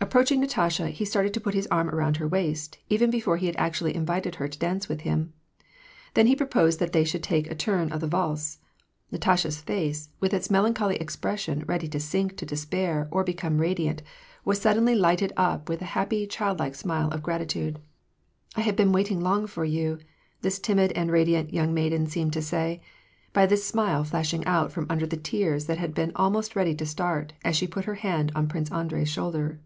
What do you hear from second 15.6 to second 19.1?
with a happy, childlike smile of gratitude." I had been